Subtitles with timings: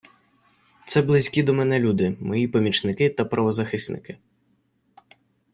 [0.85, 4.17] Це близькі до мене люди, мої помічники та правозахисники.